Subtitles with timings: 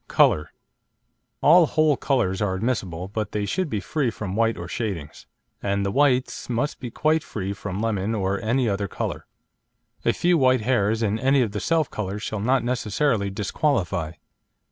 [0.07, 0.51] COLOUR
[1.41, 5.27] All whole colours are admissible, but they should be free from white or shadings,
[5.61, 9.27] and the whites must be quite free from lemon or any other colour.
[10.03, 14.13] A few white hairs in any of the self colours shall not necessarily disqualify.